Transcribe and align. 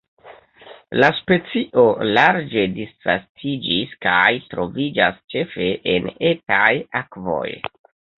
La 1.01 1.07
specio 1.17 1.83
larĝe 2.17 2.63
disvastiĝis 2.77 3.93
kaj 4.05 4.31
troviĝas 4.53 5.21
ĉefe 5.35 5.69
en 5.93 6.09
etaj 6.31 6.71
akvoj. 7.03 7.47